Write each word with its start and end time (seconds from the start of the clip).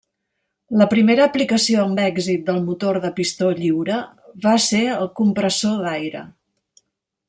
La 0.81 0.87
primera 0.93 1.27
aplicació 1.31 1.83
amb 1.83 2.01
èxit 2.07 2.49
del 2.49 2.57
motor 2.71 2.99
de 3.05 3.13
pistó 3.21 3.53
lliure 3.61 4.01
va 4.49 4.57
ser 4.69 4.85
el 4.99 5.15
compressor 5.23 5.81
d'aire. 5.87 6.29